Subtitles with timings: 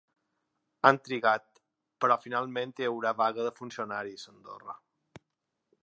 [0.89, 1.61] Han trigat,
[2.05, 4.79] però finalment hi haurà vaga de funcionaris a Andorra.